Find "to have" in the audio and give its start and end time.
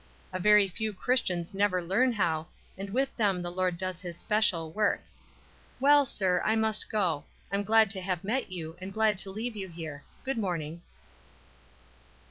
7.91-8.23